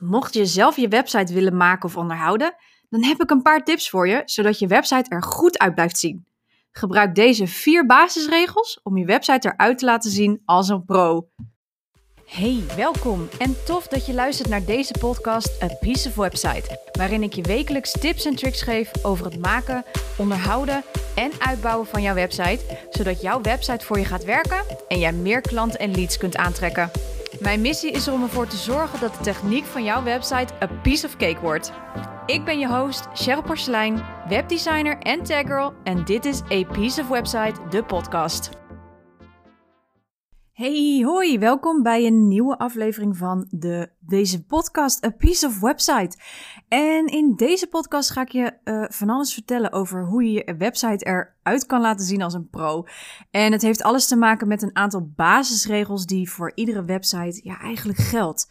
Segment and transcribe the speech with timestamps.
[0.00, 2.54] Mocht je zelf je website willen maken of onderhouden,
[2.88, 5.98] dan heb ik een paar tips voor je, zodat je website er goed uit blijft
[5.98, 6.26] zien.
[6.70, 11.28] Gebruik deze vier basisregels om je website eruit te laten zien als een pro.
[12.26, 17.22] Hey, welkom en tof dat je luistert naar deze podcast A Piece of Website, waarin
[17.22, 19.84] ik je wekelijks tips en tricks geef over het maken,
[20.18, 20.82] onderhouden
[21.14, 25.40] en uitbouwen van jouw website, zodat jouw website voor je gaat werken en jij meer
[25.40, 26.90] klanten en leads kunt aantrekken.
[27.44, 31.06] Mijn missie is om ervoor te zorgen dat de techniek van jouw website a piece
[31.06, 31.72] of cake wordt.
[32.26, 37.08] Ik ben je host, Cheryl Porcelein, webdesigner en taggirl en dit is A Piece of
[37.08, 38.63] Website, de podcast.
[40.54, 46.18] Hey, hoi, welkom bij een nieuwe aflevering van de, deze podcast A Piece of Website.
[46.68, 50.56] En in deze podcast ga ik je uh, van alles vertellen over hoe je je
[50.56, 52.86] website eruit kan laten zien als een pro.
[53.30, 57.60] En het heeft alles te maken met een aantal basisregels die voor iedere website ja,
[57.60, 58.48] eigenlijk geldt.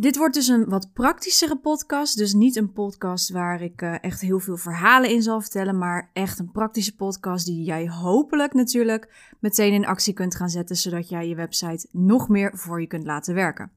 [0.00, 2.16] Dit wordt dus een wat praktischere podcast.
[2.16, 5.78] Dus niet een podcast waar ik uh, echt heel veel verhalen in zal vertellen.
[5.78, 10.76] Maar echt een praktische podcast die jij hopelijk natuurlijk meteen in actie kunt gaan zetten.
[10.76, 13.70] Zodat jij je website nog meer voor je kunt laten werken.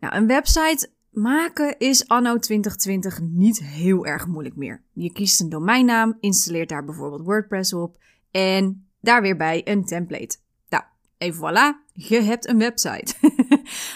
[0.00, 4.82] Nou, een website maken is anno 2020 niet heel erg moeilijk meer.
[4.92, 7.96] Je kiest een domeinnaam, installeert daar bijvoorbeeld WordPress op.
[8.30, 10.36] En daar weer bij een template.
[10.68, 10.84] Nou,
[11.18, 13.14] en voilà, je hebt een website.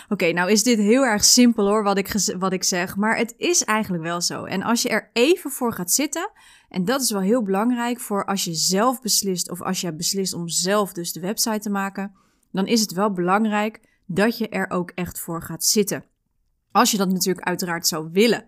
[0.08, 3.34] Oké, nou is dit heel erg simpel hoor, wat ik, wat ik zeg, maar het
[3.36, 4.44] is eigenlijk wel zo.
[4.44, 6.30] En als je er even voor gaat zitten,
[6.68, 10.34] en dat is wel heel belangrijk voor als je zelf beslist, of als je beslist
[10.34, 12.14] om zelf dus de website te maken,
[12.52, 16.04] dan is het wel belangrijk dat je er ook echt voor gaat zitten.
[16.72, 18.44] Als je dat natuurlijk uiteraard zou willen.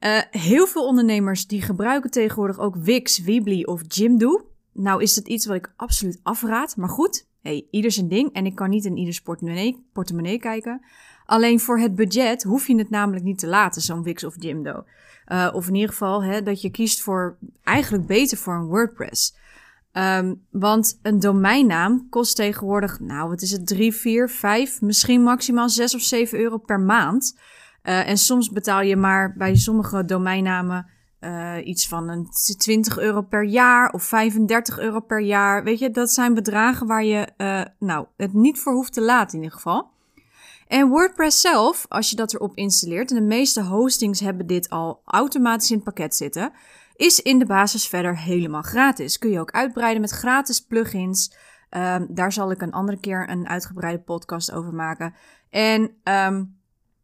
[0.00, 4.50] Uh, heel veel ondernemers die gebruiken tegenwoordig ook Wix, Weebly of Jimdo.
[4.72, 8.46] Nou is het iets wat ik absoluut afraad, maar goed, hey, ieder zijn ding en
[8.46, 10.80] ik kan niet in ieders portemonnee, portemonnee kijken.
[11.24, 14.84] Alleen voor het budget hoef je het namelijk niet te laten, zo'n Wix of Jimdo.
[15.26, 19.36] Uh, of in ieder geval hè, dat je kiest voor eigenlijk beter voor een WordPress.
[19.92, 25.68] Um, want een domeinnaam kost tegenwoordig, nou wat is het, 3, 4, 5, misschien maximaal
[25.68, 27.38] 6 of 7 euro per maand.
[27.82, 30.90] Uh, en soms betaal je maar bij sommige domeinnamen
[31.20, 32.28] uh, iets van een
[32.58, 35.64] 20 euro per jaar of 35 euro per jaar.
[35.64, 39.36] Weet je, dat zijn bedragen waar je uh, nou, het niet voor hoeft te laten
[39.36, 39.90] in ieder geval.
[40.66, 45.00] En WordPress zelf, als je dat erop installeert, en de meeste hostings hebben dit al
[45.04, 46.52] automatisch in het pakket zitten,
[46.96, 49.18] is in de basis verder helemaal gratis.
[49.18, 51.34] Kun je ook uitbreiden met gratis plugins.
[51.70, 55.14] Um, daar zal ik een andere keer een uitgebreide podcast over maken.
[55.50, 56.55] En um,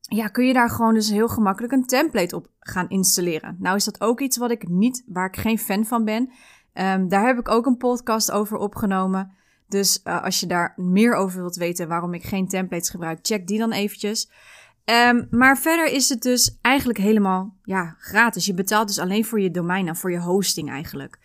[0.09, 3.57] ja, kun je daar gewoon dus heel gemakkelijk een template op gaan installeren.
[3.59, 6.31] Nou is dat ook iets wat ik niet, waar ik geen fan van ben.
[6.75, 9.33] Um, daar heb ik ook een podcast over opgenomen.
[9.69, 13.47] Dus uh, als je daar meer over wilt weten waarom ik geen templates gebruik, check
[13.47, 14.31] die dan eventjes.
[15.09, 18.47] Um, maar verder is het dus eigenlijk helemaal ja, gratis.
[18.47, 21.19] Je betaalt dus alleen voor je domeinnaam, voor je hosting eigenlijk.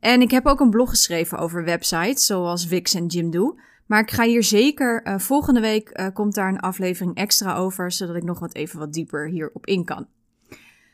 [0.00, 3.56] En ik heb ook een blog geschreven over websites, zoals Wix en Jimdo.
[3.90, 7.92] Maar ik ga hier zeker, uh, volgende week uh, komt daar een aflevering extra over,
[7.92, 10.06] zodat ik nog wat even wat dieper hierop in kan.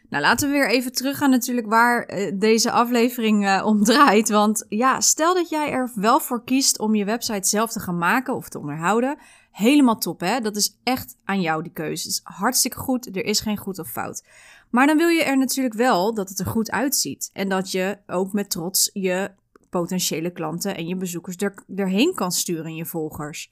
[0.09, 4.29] Nou, laten we weer even teruggaan natuurlijk waar uh, deze aflevering om draait.
[4.29, 7.99] Want ja, stel dat jij er wel voor kiest om je website zelf te gaan
[7.99, 9.19] maken of te onderhouden.
[9.51, 10.41] Helemaal top, hè?
[10.41, 12.03] Dat is echt aan jou die keuze.
[12.03, 14.25] Het is hartstikke goed, er is geen goed of fout.
[14.71, 17.31] Maar dan wil je er natuurlijk wel dat het er goed uitziet.
[17.33, 19.31] En dat je ook met trots je
[19.71, 23.51] potentiële klanten en je bezoekers er, erheen kan sturen, je volgers.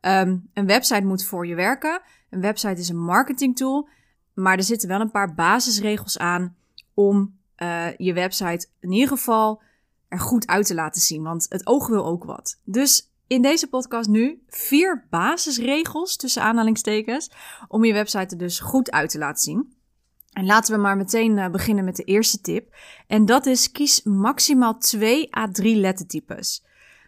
[0.00, 2.00] Um, een website moet voor je werken.
[2.30, 3.88] Een website is een marketing tool,
[4.34, 6.56] maar er zitten wel een paar basisregels aan
[6.94, 9.62] om uh, je website in ieder geval
[10.08, 12.60] er goed uit te laten zien, want het oog wil ook wat.
[12.64, 17.30] Dus in deze podcast nu vier basisregels tussen aanhalingstekens
[17.68, 19.73] om je website er dus goed uit te laten zien.
[20.34, 22.74] En laten we maar meteen uh, beginnen met de eerste tip.
[23.06, 26.64] En dat is kies maximaal 2 à 3 lettertypes.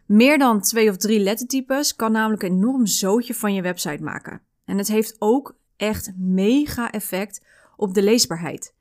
[0.06, 4.40] Meer dan 2 of 3 lettertypes kan namelijk een enorm zootje van je website maken.
[4.64, 7.44] En het heeft ook echt mega effect
[7.76, 8.74] op de leesbaarheid.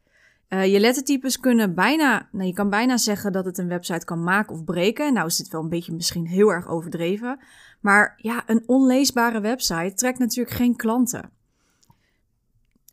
[0.50, 4.24] Uh, je lettertypes kunnen bijna, nou je kan bijna zeggen dat het een website kan
[4.24, 5.14] maken of breken.
[5.14, 7.40] Nou is dit wel een beetje misschien heel erg overdreven.
[7.82, 11.32] Maar ja, een onleesbare website trekt natuurlijk geen klanten.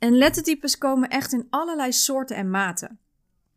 [0.03, 2.99] En lettertypes komen echt in allerlei soorten en maten.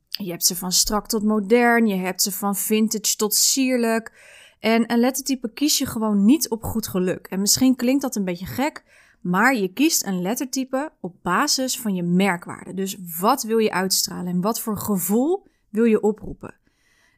[0.07, 4.12] Je hebt ze van strak tot modern, je hebt ze van vintage tot sierlijk.
[4.59, 7.27] En een lettertype kies je gewoon niet op goed geluk.
[7.27, 8.83] En misschien klinkt dat een beetje gek,
[9.21, 12.74] maar je kiest een lettertype op basis van je merkwaarde.
[12.74, 16.56] Dus wat wil je uitstralen en wat voor gevoel wil je oproepen?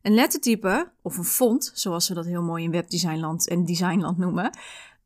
[0.02, 4.58] Een lettertype, of een font, zoals we dat heel mooi in webdesignland en designland noemen,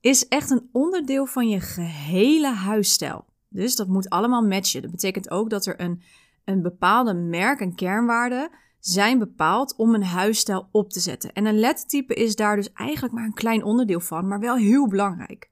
[0.01, 3.29] is echt een onderdeel van je gehele huisstijl.
[3.53, 4.81] Dus dat moet allemaal matchen.
[4.81, 6.01] Dat betekent ook dat er een,
[6.45, 11.33] een bepaalde merk en kernwaarde zijn bepaald om een huisstijl op te zetten.
[11.33, 14.87] En een lettertype is daar dus eigenlijk maar een klein onderdeel van, maar wel heel
[14.87, 15.49] belangrijk.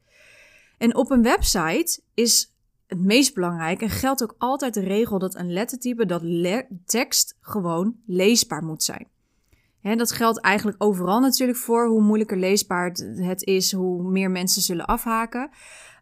[0.77, 2.55] En op een website is
[2.87, 6.23] het meest belangrijk en geldt ook altijd de regel dat een lettertype, dat
[6.85, 9.07] tekst gewoon leesbaar moet zijn.
[9.81, 11.87] En dat geldt eigenlijk overal natuurlijk voor.
[11.87, 15.49] Hoe moeilijker leesbaar het is, hoe meer mensen zullen afhaken.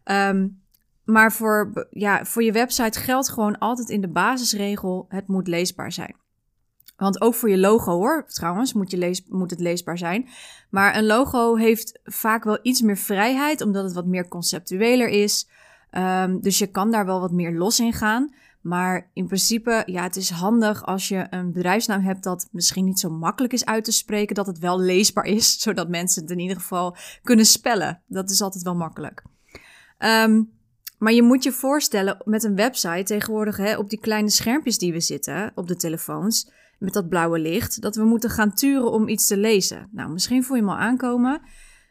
[0.04, 0.62] Um,
[1.10, 5.92] maar voor, ja, voor je website geldt gewoon altijd in de basisregel: het moet leesbaar
[5.92, 6.16] zijn.
[6.96, 10.28] Want ook voor je logo hoor, trouwens, moet, je lees, moet het leesbaar zijn.
[10.70, 15.48] Maar een logo heeft vaak wel iets meer vrijheid, omdat het wat meer conceptueler is.
[15.90, 18.34] Um, dus je kan daar wel wat meer los in gaan.
[18.60, 22.98] Maar in principe, ja, het is handig als je een bedrijfsnaam hebt dat misschien niet
[22.98, 26.38] zo makkelijk is uit te spreken, dat het wel leesbaar is, zodat mensen het in
[26.38, 28.02] ieder geval kunnen spellen.
[28.06, 29.22] Dat is altijd wel makkelijk.
[29.98, 30.56] Um,
[30.98, 34.92] maar je moet je voorstellen met een website tegenwoordig hè, op die kleine schermpjes die
[34.92, 39.08] we zitten op de telefoons met dat blauwe licht, dat we moeten gaan turen om
[39.08, 39.88] iets te lezen.
[39.92, 41.40] Nou, misschien voel je hem al aankomen.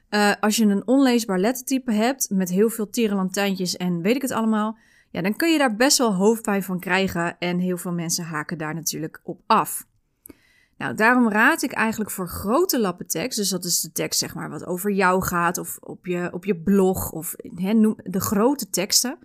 [0.10, 4.32] Uh, als je een onleesbaar lettertype hebt met heel veel tierenlantijntjes en weet ik het
[4.32, 4.78] allemaal,
[5.12, 8.58] ja, dan kun je daar best wel hoofdpijn van krijgen en heel veel mensen haken
[8.58, 9.88] daar natuurlijk op af.
[10.78, 14.36] Nou, daarom raad ik eigenlijk voor grote lappen tekst, dus dat is de tekst zeg
[14.36, 17.36] maar wat over jou gaat of op je, op je blog of
[18.04, 19.18] de grote teksten,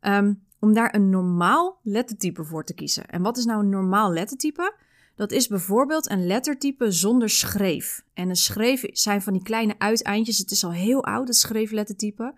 [0.00, 3.06] um, om daar een normaal lettertype voor te kiezen.
[3.06, 4.74] En wat is nou een normaal lettertype?
[5.14, 8.02] Dat is bijvoorbeeld een lettertype zonder schreef.
[8.14, 10.38] En een schreef zijn van die kleine uiteindjes.
[10.38, 12.34] Het is al heel oud, het schreeflettertype.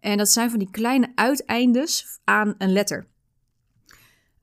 [0.00, 3.06] En dat zijn van die kleine uiteindes aan een letter.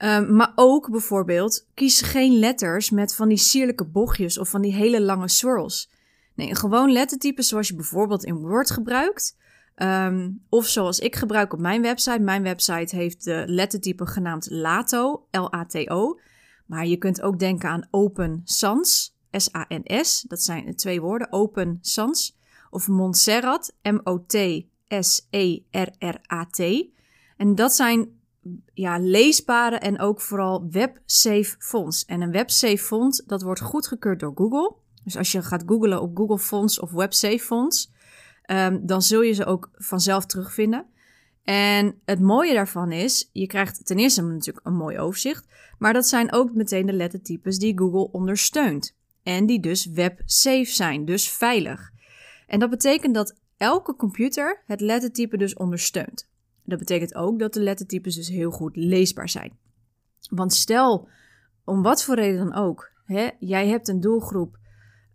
[0.04, 4.74] Um, maar ook bijvoorbeeld, kies geen letters met van die sierlijke bochtjes of van die
[4.74, 5.92] hele lange swirls.
[6.36, 9.38] Nee, een gewoon lettertype zoals je bijvoorbeeld in Word gebruikt.
[9.76, 12.20] Um, of zoals ik gebruik op mijn website.
[12.20, 16.20] Mijn website heeft de lettertype genaamd Lato, L-A-T-O.
[16.66, 20.26] Maar je kunt ook denken aan Open Sans, S-A-N-S.
[20.28, 22.38] Dat zijn twee woorden, Open Sans.
[22.70, 24.64] Of Montserrat, M-O-T-S-E-R-R-A-T.
[27.38, 28.22] En dat zijn
[28.74, 32.06] ja, leesbare en ook vooral websafe fonts.
[32.06, 34.74] En een websafe font, dat wordt goedgekeurd door Google.
[35.04, 37.92] Dus als je gaat googlen op Google Fonts of websafe fonts,
[38.46, 40.86] um, dan zul je ze ook vanzelf terugvinden.
[41.44, 45.48] En het mooie daarvan is, je krijgt ten eerste natuurlijk een mooi overzicht,
[45.78, 48.96] maar dat zijn ook meteen de lettertypes die Google ondersteunt.
[49.24, 51.92] En die dus websafe zijn, dus veilig.
[52.48, 56.32] En dat betekent dat elke computer het lettertype dus ondersteunt.
[56.66, 59.58] Dat betekent ook dat de lettertypes dus heel goed leesbaar zijn.
[60.30, 61.08] Want stel,
[61.64, 64.58] om wat voor reden dan ook, hè, jij hebt een doelgroep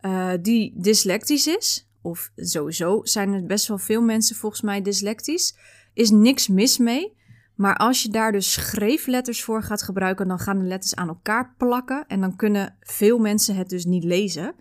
[0.00, 5.56] uh, die dyslectisch is, of sowieso zijn er best wel veel mensen volgens mij dyslectisch,
[5.94, 7.16] is niks mis mee.
[7.54, 11.54] Maar als je daar dus schreefletters voor gaat gebruiken, dan gaan de letters aan elkaar
[11.56, 14.54] plakken en dan kunnen veel mensen het dus niet lezen.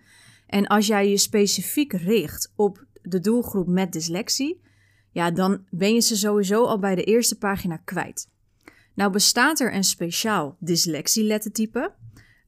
[0.46, 4.60] En als jij je specifiek richt op de doelgroep met dyslexie,
[5.10, 8.28] ja, dan ben je ze sowieso al bij de eerste pagina kwijt.
[8.94, 11.92] Nou bestaat er een speciaal dyslexie-lettertype.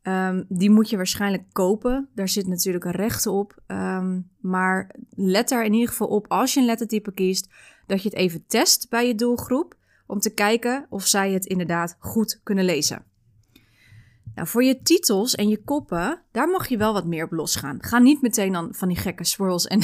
[0.03, 2.09] Um, die moet je waarschijnlijk kopen.
[2.15, 3.63] Daar zit natuurlijk een recht op.
[3.67, 7.49] Um, maar let daar in ieder geval op als je een lettertype kiest,
[7.87, 9.75] dat je het even test bij je doelgroep
[10.07, 13.05] om te kijken of zij het inderdaad goed kunnen lezen.
[14.35, 17.83] Nou, voor je titels en je koppen, daar mag je wel wat meer op losgaan.
[17.83, 19.81] Ga niet meteen dan van die gekke swirls en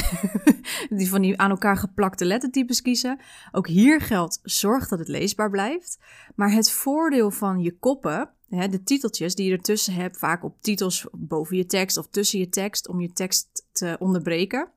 [0.99, 3.21] die van die aan elkaar geplakte lettertypes kiezen.
[3.53, 5.99] Ook hier geldt, zorg dat het leesbaar blijft.
[6.35, 10.57] Maar het voordeel van je koppen, hè, de titeltjes die je ertussen hebt, vaak op
[10.61, 14.69] titels boven je tekst of tussen je tekst, om je tekst te onderbreken,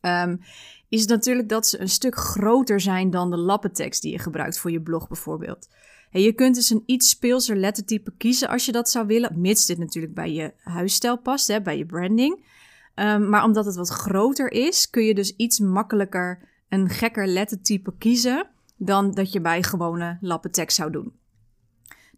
[0.00, 0.40] um,
[0.88, 4.70] is natuurlijk dat ze een stuk groter zijn dan de lappentekst die je gebruikt voor
[4.70, 5.68] je blog bijvoorbeeld.
[6.10, 9.78] Je kunt dus een iets speelser lettertype kiezen als je dat zou willen, mits dit
[9.78, 12.48] natuurlijk bij je huisstijl past, hè, bij je branding.
[12.94, 17.94] Um, maar omdat het wat groter is, kun je dus iets makkelijker een gekker lettertype
[17.98, 21.18] kiezen dan dat je bij gewone lappentekst zou doen.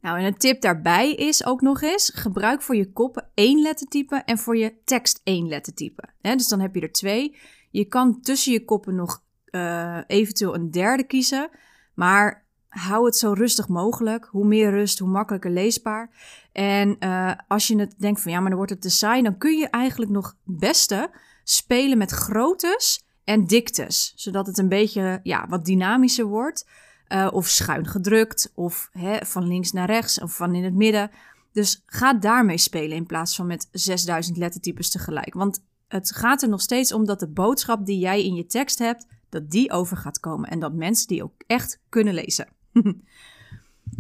[0.01, 4.17] Nou, en een tip daarbij is ook nog eens: gebruik voor je koppen één lettertype
[4.17, 6.03] en voor je tekst één lettertype.
[6.21, 7.37] Dus dan heb je er twee.
[7.71, 11.51] Je kan tussen je koppen nog uh, eventueel een derde kiezen,
[11.95, 12.42] maar
[12.73, 14.29] hou het zo rustig mogelijk.
[14.31, 16.11] Hoe meer rust, hoe makkelijker leesbaar.
[16.53, 19.59] En uh, als je het denkt van ja, maar dan wordt het saai, dan kun
[19.59, 21.11] je eigenlijk nog beste
[21.45, 24.13] spelen met groottes en diktes.
[24.17, 26.69] Zodat het een beetje ja, wat dynamischer wordt.
[27.09, 31.11] Uh, of schuin gedrukt, of hè, van links naar rechts, of van in het midden.
[31.53, 35.35] Dus ga daarmee spelen in plaats van met 6000 lettertypes tegelijk.
[35.35, 38.79] Want het gaat er nog steeds om dat de boodschap die jij in je tekst
[38.79, 40.49] hebt, dat die over gaat komen.
[40.49, 42.49] En dat mensen die ook echt kunnen lezen.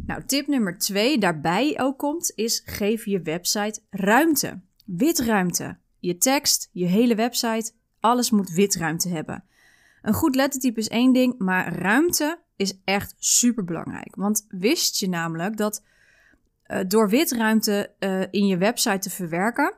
[0.06, 4.60] nou, tip nummer twee daarbij ook komt, is geef je website ruimte.
[4.84, 5.78] Witruimte.
[5.98, 9.44] Je tekst, je hele website, alles moet witruimte hebben.
[10.02, 14.16] Een goed lettertype is één ding, maar ruimte is echt super belangrijk.
[14.16, 15.82] Want wist je namelijk dat
[16.66, 19.74] uh, door witruimte uh, in je website te verwerken,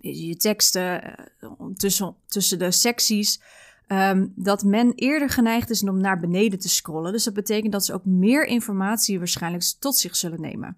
[0.00, 3.40] je teksten uh, tussen, tussen de secties,
[3.88, 7.12] um, dat men eerder geneigd is om naar beneden te scrollen.
[7.12, 10.76] Dus dat betekent dat ze ook meer informatie waarschijnlijk tot zich zullen nemen.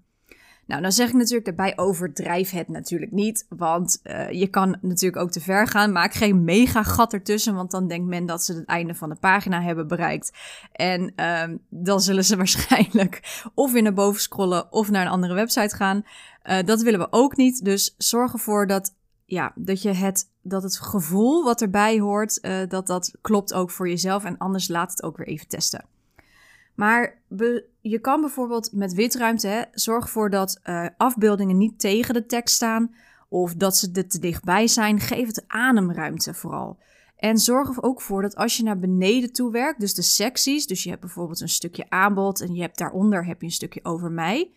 [0.66, 3.46] Nou, dan zeg ik natuurlijk daarbij overdrijf het natuurlijk niet.
[3.48, 5.92] Want uh, je kan natuurlijk ook te ver gaan.
[5.92, 7.54] Maak geen mega gat ertussen.
[7.54, 10.32] Want dan denkt men dat ze het einde van de pagina hebben bereikt.
[10.72, 15.34] En uh, dan zullen ze waarschijnlijk of weer naar boven scrollen of naar een andere
[15.34, 16.04] website gaan.
[16.44, 17.64] Uh, dat willen we ook niet.
[17.64, 18.94] Dus zorg ervoor dat,
[19.26, 23.70] ja, dat je het, dat het gevoel wat erbij hoort, uh, dat dat klopt ook
[23.70, 24.24] voor jezelf.
[24.24, 25.84] En anders laat het ook weer even testen.
[26.74, 27.22] Maar
[27.80, 32.54] je kan bijvoorbeeld met witruimte hè, zorg ervoor dat uh, afbeeldingen niet tegen de tekst
[32.54, 32.94] staan
[33.28, 35.00] of dat ze er te dichtbij zijn.
[35.00, 36.78] Geef het ademruimte vooral.
[37.16, 40.66] En zorg er ook voor dat als je naar beneden toe werkt, dus de secties,
[40.66, 43.80] dus je hebt bijvoorbeeld een stukje aanbod en je hebt daaronder heb je een stukje
[43.82, 44.50] over mij,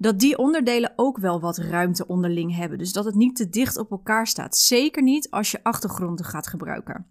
[0.00, 2.78] dat die onderdelen ook wel wat ruimte onderling hebben.
[2.78, 4.56] Dus dat het niet te dicht op elkaar staat.
[4.56, 7.06] Zeker niet als je achtergronden gaat gebruiken.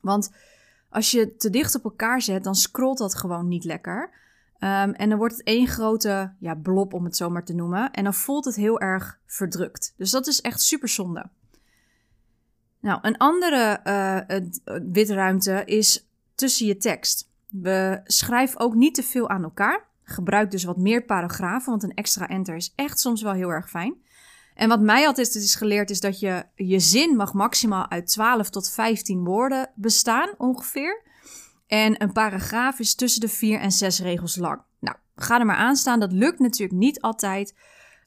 [0.00, 0.30] Want
[0.88, 4.10] als je te dicht op elkaar zet, dan scrolt dat gewoon niet lekker.
[4.58, 7.90] Um, en dan wordt het één grote ja, blob, om het zo maar te noemen.
[7.90, 9.94] En dan voelt het heel erg verdrukt.
[9.96, 11.28] Dus dat is echt super zonde.
[12.80, 17.30] Nou, een andere uh, witruimte is tussen je tekst.
[17.48, 19.90] We schrijven ook niet te veel aan elkaar.
[20.12, 23.70] Gebruik dus wat meer paragrafen, want een extra enter is echt soms wel heel erg
[23.70, 23.94] fijn.
[24.54, 28.50] En wat mij altijd is geleerd is dat je je zin mag maximaal uit 12
[28.50, 31.02] tot 15 woorden bestaan ongeveer.
[31.66, 34.62] En een paragraaf is tussen de 4 en 6 regels lang.
[34.78, 36.00] Nou, ga er maar aan staan.
[36.00, 37.54] Dat lukt natuurlijk niet altijd.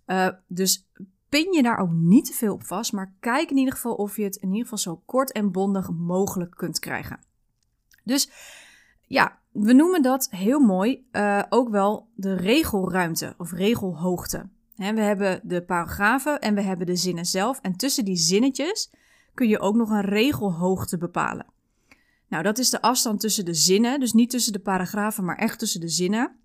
[0.07, 0.89] Uh, dus
[1.29, 2.91] pin je daar ook niet te veel op vast.
[2.91, 5.89] Maar kijk in ieder geval of je het in ieder geval zo kort en bondig
[5.91, 7.19] mogelijk kunt krijgen.
[8.03, 8.29] Dus
[9.07, 15.39] ja, we noemen dat heel mooi uh, ook wel de regelruimte of regelhoogte we hebben
[15.43, 17.59] de paragrafen en we hebben de zinnen zelf.
[17.61, 18.91] En tussen die zinnetjes
[19.33, 21.45] kun je ook nog een regelhoogte bepalen.
[22.27, 23.99] Nou, dat is de afstand tussen de zinnen.
[23.99, 26.35] Dus niet tussen de paragrafen, maar echt tussen de zinnen.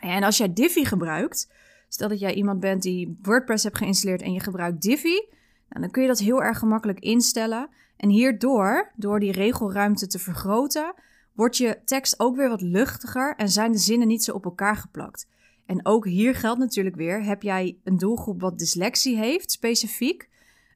[0.00, 1.52] En als jij Divi gebruikt,
[1.88, 5.26] stel dat jij iemand bent die WordPress hebt geïnstalleerd en je gebruikt Divi,
[5.68, 7.68] nou, dan kun je dat heel erg gemakkelijk instellen.
[7.96, 10.94] En hierdoor, door die regelruimte te vergroten,
[11.34, 14.76] wordt je tekst ook weer wat luchtiger en zijn de zinnen niet zo op elkaar
[14.76, 15.26] geplakt.
[15.66, 20.28] En ook hier geldt natuurlijk weer: heb jij een doelgroep wat dyslexie heeft, specifiek,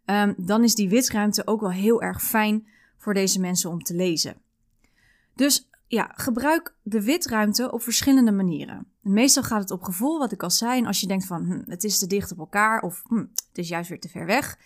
[0.06, 3.94] um, dan is die witruimte ook wel heel erg fijn voor deze mensen om te
[3.94, 4.36] lezen.
[5.34, 8.86] Dus ja, gebruik de witruimte op verschillende manieren.
[9.00, 10.78] Meestal gaat het op gevoel, wat ik al zei.
[10.78, 13.58] En als je denkt van hm, het is te dicht op elkaar of hm, het
[13.58, 14.58] is juist weer te ver weg,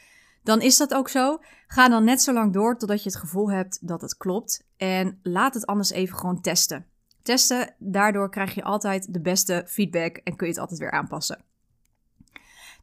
[0.43, 1.39] dan is dat ook zo.
[1.67, 4.65] Ga dan net zo lang door totdat je het gevoel hebt dat het klopt.
[4.77, 6.91] En laat het anders even gewoon testen
[7.23, 7.75] testen.
[7.79, 11.45] Daardoor krijg je altijd de beste feedback en kun je het altijd weer aanpassen.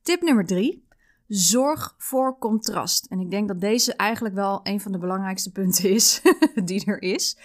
[0.02, 0.86] Tip nummer drie.
[1.28, 3.06] Zorg voor contrast.
[3.06, 6.22] En ik denk dat deze eigenlijk wel een van de belangrijkste punten is
[6.66, 7.38] die er is.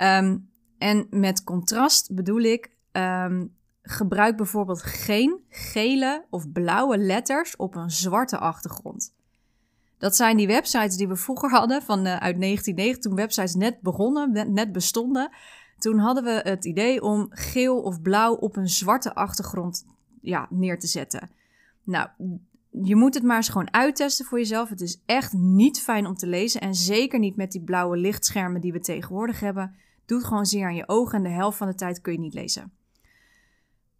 [0.00, 7.74] Um, en met contrast bedoel ik, um, gebruik bijvoorbeeld geen gele of blauwe letters op
[7.74, 9.13] een zwarte achtergrond.
[10.04, 13.80] Dat zijn die websites die we vroeger hadden van uh, uit 1990, toen websites net
[13.80, 15.30] begonnen, net, bestonden.
[15.78, 19.86] Toen hadden we het idee om geel of blauw op een zwarte achtergrond
[20.20, 21.30] ja, neer te zetten.
[21.84, 22.08] Nou,
[22.70, 24.68] je moet het maar eens gewoon uittesten voor jezelf.
[24.68, 26.60] Het is echt niet fijn om te lezen.
[26.60, 29.74] En zeker niet met die blauwe lichtschermen die we tegenwoordig hebben.
[30.06, 32.18] Doe het gewoon zeer aan je ogen en de helft van de tijd kun je
[32.18, 32.72] niet lezen.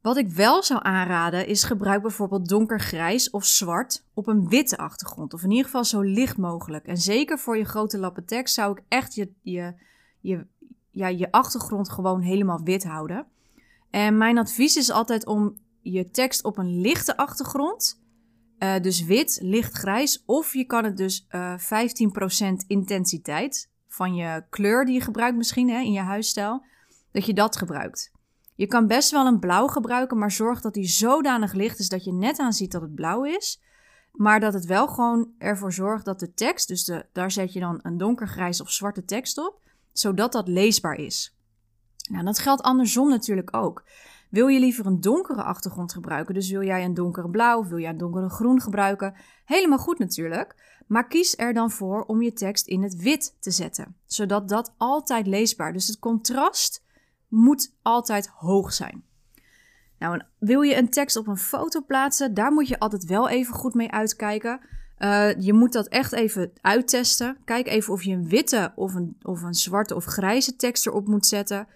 [0.05, 5.35] Wat ik wel zou aanraden is gebruik bijvoorbeeld donkergrijs of zwart op een witte achtergrond.
[5.35, 6.87] Of in ieder geval zo licht mogelijk.
[6.87, 9.75] En zeker voor je grote lappen tekst zou ik echt je, je,
[10.21, 10.47] je,
[10.91, 13.27] ja, je achtergrond gewoon helemaal wit houden.
[13.91, 18.03] En mijn advies is altijd om je tekst op een lichte achtergrond,
[18.59, 21.91] uh, dus wit, lichtgrijs, of je kan het dus uh, eh,
[22.63, 26.65] 15% intensiteit van je kleur die je gebruikt misschien hè, in je huisstijl,
[27.13, 28.14] dat je dat gebruikt.
[28.55, 32.05] Je kan best wel een blauw gebruiken, maar zorg dat die zodanig licht is dat
[32.05, 33.63] je net aan ziet dat het blauw is.
[34.13, 37.61] Maar dat het wel gewoon ervoor zorgt dat de tekst, dus de, daar zet je
[37.61, 39.61] dan een donkergrijs of zwarte tekst op,
[39.93, 41.37] zodat dat leesbaar is.
[42.11, 43.85] Nou, dat geldt andersom natuurlijk ook.
[44.31, 47.79] Wil je liever een donkere achtergrond gebruiken, dus wil jij een donkere blauw of wil
[47.79, 49.15] jij een donkere groen gebruiken?
[49.45, 53.51] Helemaal goed natuurlijk, maar kies er dan voor om je tekst in het wit te
[53.51, 55.73] zetten, zodat dat altijd leesbaar.
[55.73, 56.84] Dus het contrast
[57.35, 59.05] moet altijd hoog zijn.
[59.99, 63.55] Nou, wil je een tekst op een foto plaatsen, daar moet je altijd wel even
[63.55, 64.61] goed mee uitkijken.
[64.99, 67.37] Uh, je moet dat echt even uittesten.
[67.45, 71.07] Kijk even of je een witte of een, of een zwarte of grijze tekst erop
[71.07, 71.67] moet zetten.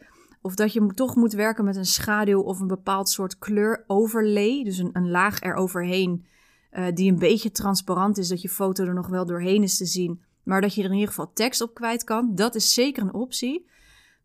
[0.42, 4.64] Of dat je toch moet werken met een schaduw of een bepaald soort kleur overlay.
[4.64, 6.26] Dus een, een laag eroverheen
[6.72, 8.28] uh, die een beetje transparant is.
[8.28, 10.22] Dat je foto er nog wel doorheen is te zien.
[10.42, 12.34] Maar dat je er in ieder geval tekst op kwijt kan.
[12.34, 13.68] Dat is zeker een optie.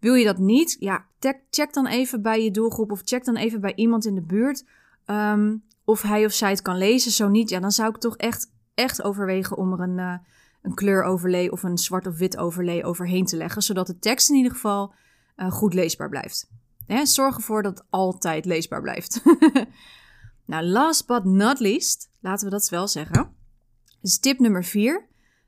[0.03, 0.75] Wil je dat niet?
[0.79, 1.05] Ja,
[1.49, 4.65] check dan even bij je doelgroep of check dan even bij iemand in de buurt.
[5.05, 7.11] Um, of hij of zij het kan lezen.
[7.11, 10.15] Zo niet, ja, dan zou ik toch echt, echt overwegen om er een, uh,
[10.61, 13.61] een kleuroverlay of een zwart of wit overlay overheen te leggen.
[13.61, 14.93] Zodat de tekst in ieder geval
[15.37, 16.49] uh, goed leesbaar blijft.
[16.85, 19.23] Hè, zorg ervoor dat het altijd leesbaar blijft.
[20.45, 23.35] nou, last but not least, laten we dat wel zeggen.
[24.01, 25.07] Is tip nummer 4.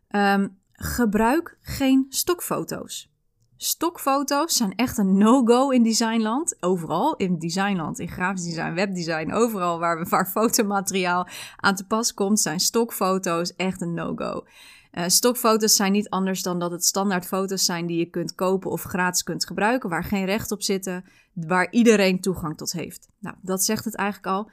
[0.10, 3.14] Um, gebruik geen stokfoto's.
[3.58, 6.56] Stokfoto's zijn echt een no-go in designland.
[6.60, 12.40] Overal in designland, in grafisch design, webdesign, overal waar, waar fotomateriaal aan te pas komt,
[12.40, 14.46] zijn stokfoto's echt een no-go.
[14.92, 18.72] Uh, stokfoto's zijn niet anders dan dat het standaard foto's zijn die je kunt kopen
[18.72, 23.10] of gratis kunt gebruiken, waar geen recht op zitten, waar iedereen toegang tot heeft.
[23.20, 24.50] Nou, dat zegt het eigenlijk al.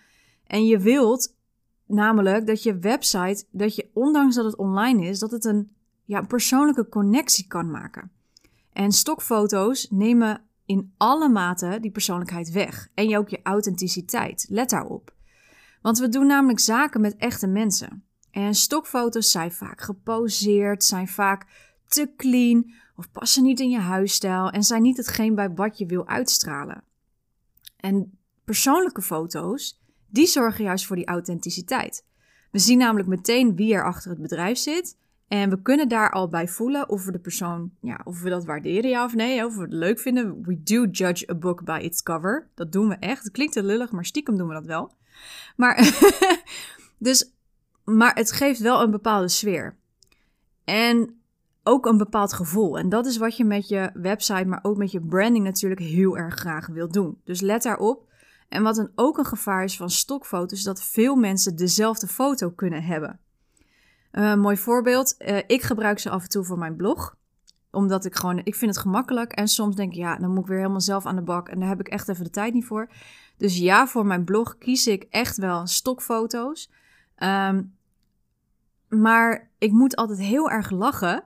[0.46, 1.34] En je wilt
[1.86, 5.70] namelijk dat je website, dat je ondanks dat het online is, dat het een,
[6.04, 8.10] ja, persoonlijke connectie kan maken.
[8.72, 12.88] En stokfoto's nemen in alle maten die persoonlijkheid weg.
[12.94, 14.46] En je ook je authenticiteit.
[14.48, 15.14] Let daarop.
[15.82, 18.04] Want we doen namelijk zaken met echte mensen.
[18.30, 21.46] En stokfoto's zijn vaak geposeerd, zijn vaak
[21.88, 25.86] te clean of passen niet in je huisstijl en zijn niet hetgeen bij wat je
[25.86, 26.84] wil uitstralen.
[27.76, 32.04] En persoonlijke foto's, die zorgen juist voor die authenticiteit.
[32.50, 34.96] We zien namelijk meteen wie er achter het bedrijf zit
[35.32, 38.44] en we kunnen daar al bij voelen of we de persoon, ja, of we dat
[38.44, 40.42] waarderen, ja of nee, of we het leuk vinden.
[40.42, 42.48] We do judge a book by its cover.
[42.54, 43.22] Dat doen we echt.
[43.22, 44.94] Het klinkt te lullig, maar stiekem doen we dat wel.
[45.56, 46.00] Maar,
[46.98, 47.32] dus,
[47.84, 49.76] maar het geeft wel een bepaalde sfeer.
[50.64, 51.20] En
[51.62, 52.78] ook een bepaald gevoel.
[52.78, 56.16] En dat is wat je met je website, maar ook met je branding natuurlijk heel
[56.16, 57.20] erg graag wilt doen.
[57.24, 58.08] Dus let daarop.
[58.48, 62.82] En wat een, ook een gevaar is van stokfoto's, dat veel mensen dezelfde foto kunnen
[62.82, 63.20] hebben.
[64.12, 65.14] Uh, mooi voorbeeld.
[65.18, 67.16] Uh, ik gebruik ze af en toe voor mijn blog.
[67.70, 69.32] Omdat ik gewoon, ik vind het gemakkelijk.
[69.32, 71.48] En soms denk ik, ja, dan moet ik weer helemaal zelf aan de bak.
[71.48, 72.88] En daar heb ik echt even de tijd niet voor.
[73.36, 76.70] Dus ja, voor mijn blog kies ik echt wel stokfoto's.
[77.18, 77.74] Um,
[78.88, 81.24] maar ik moet altijd heel erg lachen.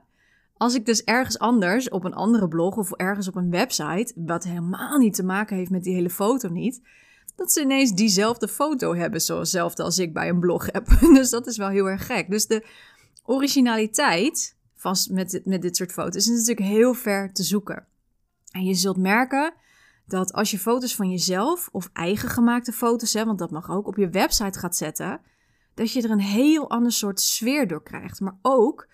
[0.57, 4.43] Als ik dus ergens anders op een andere blog of ergens op een website, wat
[4.43, 6.81] helemaal niet te maken heeft met die hele foto niet,
[7.37, 10.87] dat ze ineens diezelfde foto hebben, zoals als ik bij een blog heb.
[11.13, 12.29] Dus dat is wel heel erg gek.
[12.29, 12.65] Dus de
[13.23, 17.85] originaliteit van, met, met dit soort foto's is natuurlijk heel ver te zoeken.
[18.51, 19.53] En je zult merken
[20.05, 23.87] dat als je foto's van jezelf of eigen gemaakte foto's, hè, want dat mag ook,
[23.87, 25.21] op je website gaat zetten,
[25.73, 28.19] dat je er een heel ander soort sfeer door krijgt.
[28.19, 28.87] Maar ook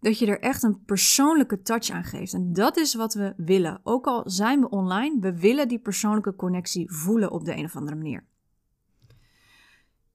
[0.00, 2.32] dat je er echt een persoonlijke touch aan geeft.
[2.32, 3.80] En dat is wat we willen.
[3.82, 7.76] Ook al zijn we online, we willen die persoonlijke connectie voelen op de een of
[7.76, 8.28] andere manier.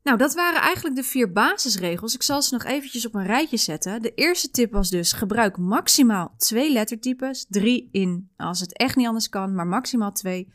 [0.03, 2.15] Nou, dat waren eigenlijk de vier basisregels.
[2.15, 4.01] Ik zal ze nog eventjes op een rijtje zetten.
[4.01, 7.45] De eerste tip was dus: gebruik maximaal twee lettertypes.
[7.49, 10.53] Drie in als het echt niet anders kan, maar maximaal twee.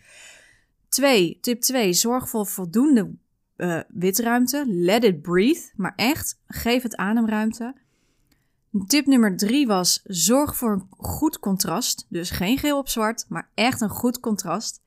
[0.89, 1.93] Twee, tip 2.
[1.93, 3.15] Zorg voor voldoende
[3.57, 4.65] uh, witruimte.
[4.67, 5.71] Let it breathe.
[5.77, 7.75] Maar echt, geef het ademruimte.
[8.87, 12.07] Tip nummer drie was: zorg voor een goed contrast.
[12.09, 14.83] Dus geen geel op zwart, maar echt een goed contrast.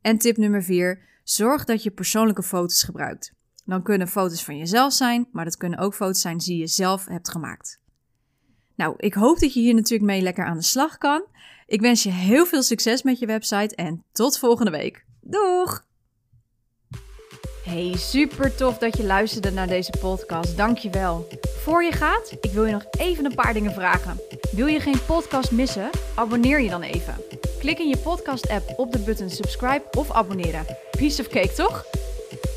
[0.00, 3.32] En tip nummer vier: zorg dat je persoonlijke foto's gebruikt.
[3.64, 7.06] Dan kunnen foto's van jezelf zijn, maar dat kunnen ook foto's zijn die je zelf
[7.06, 7.80] hebt gemaakt.
[8.76, 11.24] Nou, ik hoop dat je hier natuurlijk mee lekker aan de slag kan.
[11.66, 15.04] Ik wens je heel veel succes met je website en tot volgende week.
[15.20, 15.84] Doeg!
[17.64, 20.56] Hey, super tof dat je luisterde naar deze podcast.
[20.56, 21.28] Dankjewel.
[21.62, 24.20] Voor je gaat, ik wil je nog even een paar dingen vragen.
[24.52, 25.90] Wil je geen podcast missen?
[26.14, 27.14] Abonneer je dan even.
[27.58, 30.66] Klik in je podcast-app op de button subscribe of abonneren.
[30.90, 31.84] Piece of cake, toch?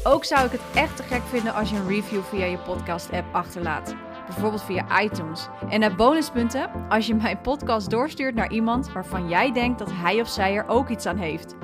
[0.04, 3.36] Ook zou ik het echt te gek vinden als je een review via je podcast-app
[3.36, 3.96] achterlaat.
[4.26, 5.48] Bijvoorbeeld via iTunes.
[5.70, 10.22] En naar bonuspunten als je mijn podcast doorstuurt naar iemand waarvan jij denkt dat hij
[10.22, 11.56] of zij er ook iets aan heeft.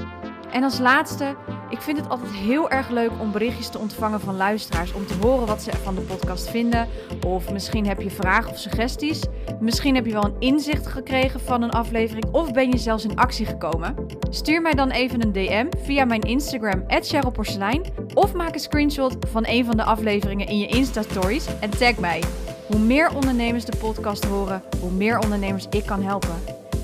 [0.52, 1.36] En als laatste,
[1.74, 4.94] ik vind het altijd heel erg leuk om berichtjes te ontvangen van luisteraars.
[4.94, 6.88] Om te horen wat ze van de podcast vinden.
[7.26, 9.22] Of misschien heb je vragen of suggesties.
[9.60, 12.26] Misschien heb je wel een inzicht gekregen van een aflevering.
[12.32, 13.96] Of ben je zelfs in actie gekomen.
[14.30, 17.84] Stuur mij dan even een DM via mijn Instagram, @cherylporselein.
[18.14, 22.24] Of maak een screenshot van een van de afleveringen in je Insta-stories en tag mij.
[22.68, 26.36] Hoe meer ondernemers de podcast horen, hoe meer ondernemers ik kan helpen.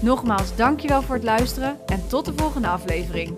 [0.01, 3.35] Nogmaals, dankjewel voor het luisteren en tot de volgende aflevering.